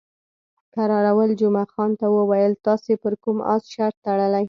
[0.73, 4.39] کراول جمعه خان ته وویل، تاسې پر کوم اس شرط تړلی؟